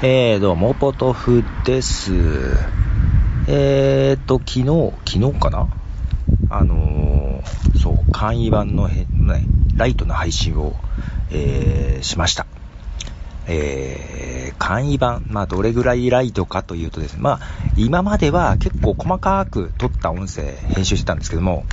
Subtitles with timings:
[0.02, 2.14] えー、どうも、ポトフです。
[3.46, 5.68] えーと、昨日、昨日かな？
[6.48, 9.44] あのー、そう、簡易版のへ、ね、
[9.76, 10.74] ライトの配信を、
[11.30, 12.46] えー、しました。
[13.46, 17.40] えー、簡易版、まあ、どれぐらいライトかというとですね、まあ、
[17.76, 21.66] 今までは結構細かく撮った音声編集してたんですけども、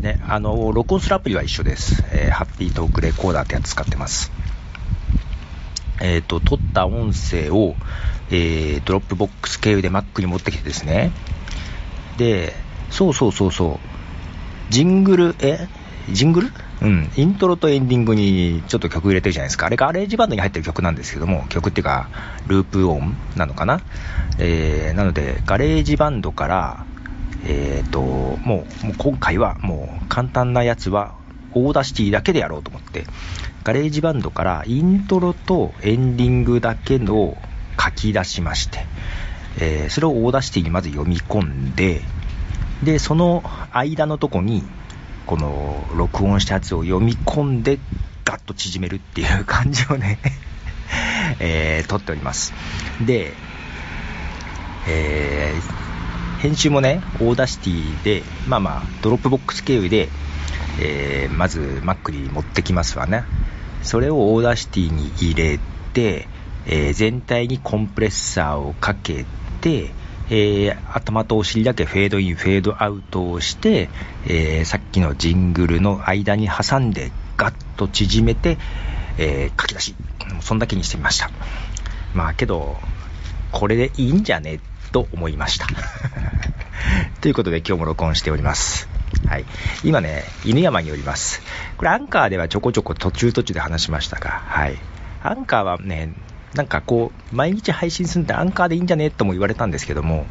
[0.00, 2.02] ね、あの、録音するアプリは一緒です。
[2.10, 4.32] えー、ハッピートークレコーダーってやつ使ってます。
[6.00, 7.76] えっ、ー、と、撮った音声を、
[8.30, 11.12] えー、 Dropbox 経由で Mac に持ってきてですね。
[12.16, 12.54] で、
[12.90, 13.80] そうそうそうそ
[14.70, 14.72] う。
[14.72, 15.68] ジングル、え？
[16.10, 16.52] ジングル？
[16.82, 17.10] うん。
[17.16, 19.66] イントロとエンディングにちょっと曲入れてるじゃないですか。
[19.66, 22.08] あれ GarageBand に入ってる曲なんですけども、曲っていうか、
[22.46, 23.80] ループ音なのかな？
[24.38, 26.86] えー、なので、 GarageBand から、
[27.46, 31.14] えっ、ー、と、もう、もう今回はもう簡単なやつは、
[31.54, 33.04] Audacity だけでやろうと思って、
[33.64, 37.36] GarageBand からイントロとエンディングだけの
[37.82, 38.86] 書き出しまして、
[39.58, 42.02] えー、それを Audacity にまず読み込んで、
[42.82, 44.62] で、その間のとこに、
[45.26, 47.78] この録音したやつを読み込んで、
[48.24, 50.18] ガッと縮めるっていう感じをね
[51.40, 52.52] えー、撮っております。
[53.04, 53.32] で、
[54.86, 60.08] えー、編集もね、 Audacity で、まあまあ、 Dropbox 経由で、
[60.80, 63.24] えー、まず Mac に持ってきますわね。
[63.82, 65.58] それを Audacity に入れ
[65.92, 66.28] て、
[66.66, 69.26] えー、全体にコンプレッサーをかけ
[69.60, 69.90] て、
[70.30, 73.90] えー、頭とお尻だけフェードイン、フェードアウトをして、
[74.26, 78.58] えー、さっきのジングルの間に挟んでガッと縮めて、
[79.18, 79.94] えー、書き出し。
[80.40, 81.30] そんだけにしてみました。
[82.14, 82.76] まあけど、
[83.52, 84.60] これでいいんじゃね？
[84.92, 85.66] と思いました。
[87.20, 88.93] ということで今日も録音しております。
[89.26, 89.44] はい。
[89.82, 91.42] 今ね、犬山におります。
[91.76, 94.76] これアンカーではちょこちょこ途中途中で話しましたが、はい。
[95.22, 96.14] アンカーはね、
[96.54, 100.26] なんかこう、毎日配信するんでアンカーでいいんじゃねとも言われたんですけども、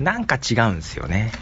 [0.00, 1.32] なんか違うんですよね。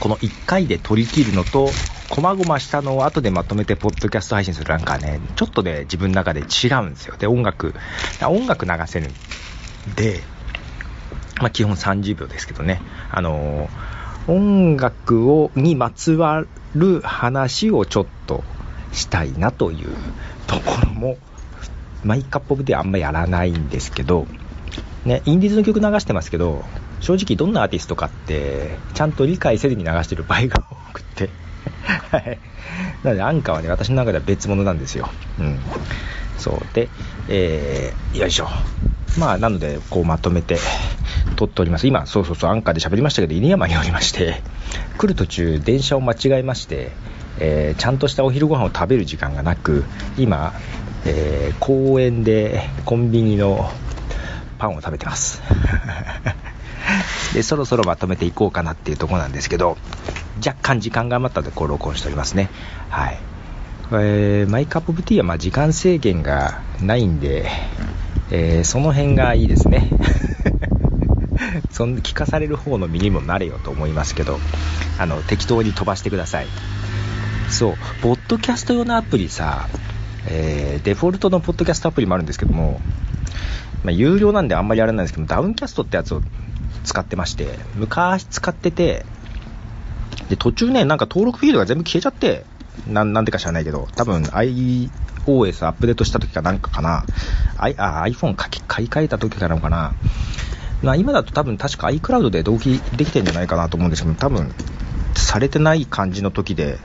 [0.00, 1.70] この1回で取り切るのと、
[2.10, 7.16] こまごましたのを後でまとめてポッドキャスト配信するなんかね、ちょっとね、自分の中で違うんですよ。
[7.16, 7.74] で、音楽、
[8.22, 9.14] 音楽流せるん
[9.94, 10.20] で、
[11.38, 18.42] まあ基本30秒ですけどね、あのー音楽をにまつわる話をちょっと
[18.92, 19.88] したいなという
[20.46, 21.16] ところも、
[22.02, 24.26] マイカップオブではあんまやらないんですけど、
[25.04, 26.64] ね、インディーズの曲流してますけど、
[27.00, 31.28] 正直どんなアーティストかって、ちゃんと理解せずに流してる場合が多くて、
[32.10, 32.38] はい。
[33.02, 35.10] なので、アンカーはね、私の中では別物なんですよ。
[35.38, 35.58] うん。
[36.38, 36.74] そう。
[36.74, 36.88] で、
[37.28, 38.48] えー、よいしょ。
[39.18, 40.58] まあ、なので、こうまとめて、
[41.36, 41.86] 撮っております。
[41.86, 44.42] 今、そうそうそう、アンカーで喋りましたけど、犬山におりまして、
[44.98, 46.92] 来る途中、電車を間違えまして、
[47.38, 49.84] えー、ちゃんとしたお昼ご飯を食べる時間がなく、
[50.16, 50.52] 今、
[51.06, 53.70] えー、公園でコンビニの
[54.58, 55.42] パンを食べてます。
[57.34, 59.76] で、そろそろまとめていこうかなっていうとこなんですけど、
[60.44, 62.50] 若干時間が余ったので、こう録音しておりますね。
[62.88, 63.18] はい。
[63.92, 67.46] えー、マイカップオブティーはま時間制限がないんで、
[68.30, 69.90] えー、その辺がいいですね。
[71.70, 74.38] そん聞かされる方の身にもなれよと思いますけど、
[74.98, 76.46] あの、適当に飛ばしてください。
[77.48, 79.68] そう、ポッドキャスト用のアプリさ、
[80.26, 82.80] えー、デフォルトのポッドキャストアプリもあるんですけども、
[83.84, 86.22] まあ、有料なんであんまりやらないんですけど、ダウンキャストってやつを
[86.84, 89.04] 使ってまして、昔使ってて、
[90.28, 92.44] で、途中ね、なんか登録フィールドが全部消えちゃって、
[92.88, 97.04] ななんでか知らないけど、多分 iOS アップデートした時かなんかかな、
[97.58, 99.94] I、あ iPhone 書き買い替えた時かなのかな、
[100.82, 104.54] まあ、今だと多分確か iCloud で同期できてるんじゃないかなと思うんですけど、多分
[105.14, 106.78] されてない感じの時で、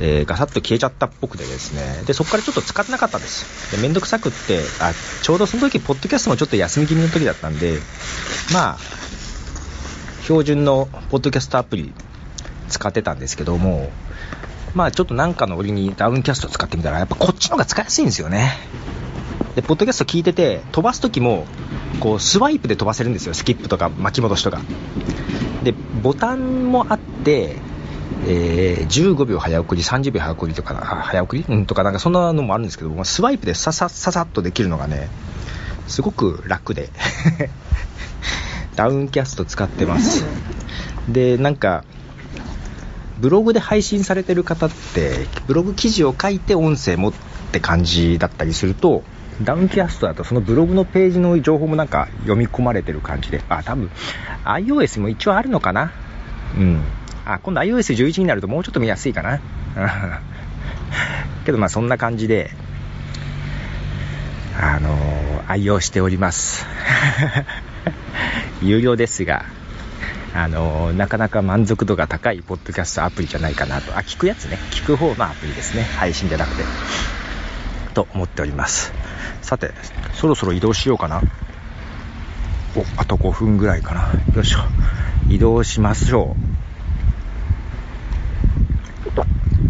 [0.00, 3.74] えー、ガサッと消えちゃったっぽくてですね、で、そこからちょっと使ってなかったんです。
[3.74, 7.78] で、めんどくさくって、あ、ちょうどその時、ポッドキャストもちょっと休み気味の時だったんで、
[8.52, 8.78] まあ、
[10.22, 11.92] 標準のポッドキャストアプリ
[12.68, 13.90] 使ってたんですけども、
[14.74, 18.56] まあちょっとなんかの折にダウンキャスト使ってみたら、やっぱこっちの方が使いやすいんですよね。
[19.54, 21.46] で、ポッドキャスト聞いてて、飛ばす時も、
[22.00, 23.34] こう、スワイプで飛ばせるんですよ。
[23.34, 24.60] スキップとか巻き戻しとか。
[25.62, 27.56] で、ボタンもあって、
[28.26, 31.44] えー、15秒早送り、30秒早送りとか、早送り？
[31.48, 35.08] うんとかなんかそんなのもあるんですけど、スワイプでささささっとできるのがね、
[35.88, 36.90] すごく楽で
[38.76, 40.24] ダウンキャスト使ってます。
[41.08, 41.84] で、なんか、
[43.20, 47.12] ブログで配信されてる方って、ブログ記事を書いて音声もっ
[47.52, 49.02] て感じだったりすると、
[49.40, 53.90] ダウンキャストだとそのブログのページの情報もなんか読み込まれてる感じで、あ、多分
[54.44, 55.92] iOS も一応あるのかな？
[56.56, 56.82] うん。
[57.24, 59.40] あ、今度 iOS11 になるともうちょっと見やすいかな？
[61.46, 62.50] けどまあそんな感じで、
[64.60, 66.66] あの愛用しております。
[68.62, 69.44] 有料ですが
[70.34, 73.96] あのなかなか満足度が高いポッドキャストアプリじゃないかなと。
[73.96, 74.58] あ聞くやつね。
[74.70, 75.82] 聞く方のアプリですね。
[75.98, 76.64] 配信じゃなくて。
[77.92, 78.92] と思っております。
[79.42, 79.72] さて
[80.14, 81.22] そろそろ移動しようかな。
[82.76, 84.12] おあと5分ぐらいかな。
[84.34, 84.58] よいしょ。
[85.28, 86.52] 移動しましょう。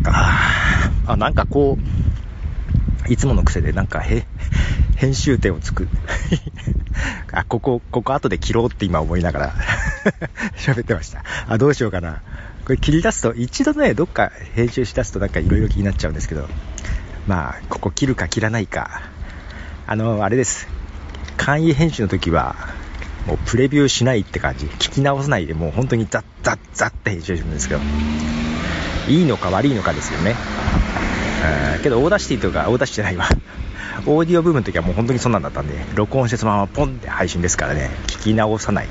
[0.05, 1.79] ああなんかこ
[3.09, 4.27] ういつもの癖でなんかへ
[4.97, 5.89] 編集点を作る
[7.33, 9.55] あここここ後で切ろうって今思いながら
[10.57, 11.25] 喋ってました。
[11.49, 12.21] あどうしようかな。
[12.65, 16.49] これ切り出すと一度ねどっか編集しだすとなんか色々気になっちゃうんですけど。
[17.27, 19.03] まあここ切るか切らないか。
[19.87, 20.69] あのあれです。
[21.37, 22.57] 簡易編集の時は
[23.27, 24.67] もうプレビューしないって感じ。
[24.67, 27.81] 聞き直さないでもう本当にザッザッザッって編集するんですけど。
[29.09, 30.37] いいのか悪いのかですよね。
[31.83, 33.27] けどオーダーシティとかオーダーシティじゃないわ。
[34.07, 37.91] オーディオブームの時はもう本当にそんなんだったんで録音してそのままポンって配信ですからね。
[38.07, 38.89] 聞き直さない、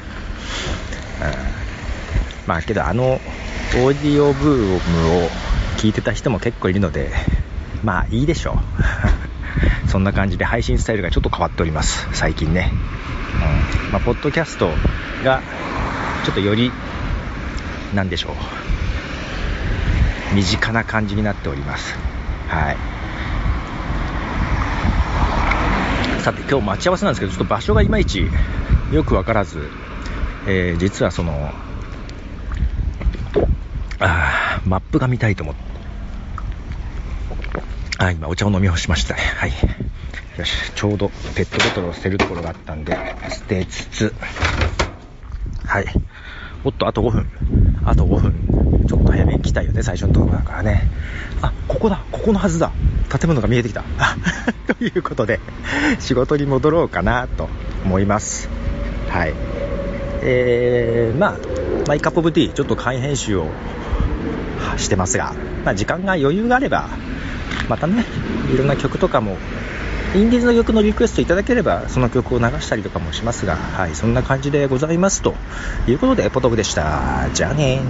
[2.46, 5.30] まあけどあのオーディオブームを
[5.78, 7.12] 聞いてた人も結構いるので
[7.84, 8.58] まあいいでしょう。
[9.90, 12.08] そんな感じで配信スタイルがちょっと変わっております。
[12.14, 12.72] 最近ね。
[13.86, 13.92] うん。
[13.94, 14.70] まあ、ポッドキャスト
[15.24, 15.42] が
[16.24, 16.72] ちょっとより
[17.94, 18.32] 何でしょ
[20.32, 20.36] う。
[20.36, 21.98] 身近な感じになっております。
[22.48, 22.78] はい。
[26.22, 28.28] さて今日待ち合わせなんですけどちょっと場所がいまいち
[28.92, 29.70] よく分からず、
[30.46, 31.52] えー、実はその
[34.00, 35.71] あマップが見たいと思って。
[38.02, 39.52] あ今お茶を飲み干しましたねはい
[40.40, 42.98] よし、ちょうどペットボトルを捨てるところがあったんで、
[43.30, 44.14] 捨てつつ、
[45.66, 45.86] はい。
[46.64, 47.28] おっと、あと5分。
[47.86, 48.86] あと5分。
[48.88, 50.90] ちょっと早めに来たよね、最初のところだからね。
[51.42, 52.72] あ、ここだ、ここのはずだ。
[53.10, 53.84] 建物が見えてきた。
[54.74, 55.42] ということで、
[56.00, 57.50] 仕事に戻ろうかなと
[57.84, 58.50] 思います。
[59.10, 59.34] はい。
[60.24, 61.38] えー、まあ、
[61.88, 63.50] マイカップオブティー、ちょっと簡易編集を
[64.78, 65.34] してますが、
[65.66, 66.88] まあ、時間が余裕があれば、
[67.70, 68.06] またね、
[68.54, 69.38] いろんな曲とかも
[70.14, 75.36] インディーズの曲のリクエストいただければ、その曲を流したりとかもしますが、はい、そんな感じでございますと
[75.88, 77.30] いうことで、ポトフでした。
[77.34, 77.82] じゃあね。